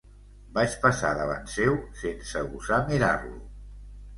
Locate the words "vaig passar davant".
0.53-1.45